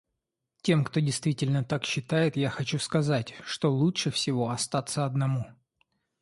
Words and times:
Тем, 0.63 0.83
кто 0.83 0.99
действительно 0.99 1.63
так 1.63 1.85
считает, 1.85 2.35
я 2.35 2.49
хочу 2.49 2.79
сказать, 2.79 3.35
что 3.45 3.71
лучше 3.71 4.09
всего 4.09 4.49
остаться 4.49 5.05
одному. 5.05 5.45